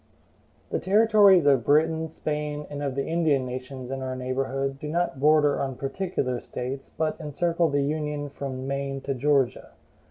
[0.71, 5.19] The territories of Britain, Spain, and of the Indian nations in our neighborhood do not
[5.19, 9.73] border on particular States, but encircle the Union from Maine to Georgia.